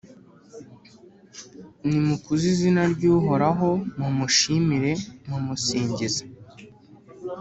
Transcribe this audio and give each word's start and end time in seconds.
Nimukuze 1.87 2.45
izina 2.53 2.81
ryUhorahomumushimire 2.93 4.91
mumusingiza, 5.27 6.23